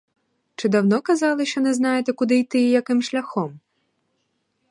Чи 0.55 0.69
давно 0.69 1.01
казали, 1.01 1.45
що 1.45 1.61
не 1.61 1.73
знаєте, 1.73 2.13
куди 2.13 2.39
йти 2.39 2.61
і 2.61 2.69
яким 2.69 3.01
шляхом? 3.01 3.59